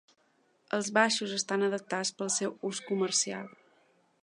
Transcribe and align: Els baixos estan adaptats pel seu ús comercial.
Els 0.77 0.89
baixos 0.97 1.35
estan 1.35 1.67
adaptats 1.69 2.13
pel 2.21 2.33
seu 2.39 2.57
ús 2.73 2.83
comercial. 2.91 3.55